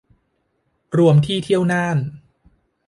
[0.97, 1.97] รวมที่เที่ยวน่าน